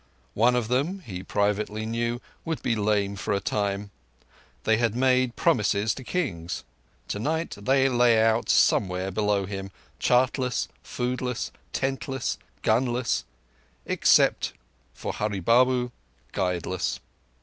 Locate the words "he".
1.01-1.21